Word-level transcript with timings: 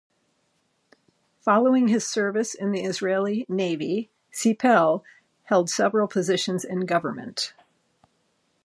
Following 1.41 1.87
his 1.89 2.07
service 2.09 2.55
in 2.55 2.71
the 2.71 2.81
Israeli 2.81 3.45
Navy, 3.47 4.09
Cipel 4.33 5.03
held 5.43 5.69
several 5.69 6.07
positions 6.07 6.65
in 6.65 6.87
government. 6.87 7.53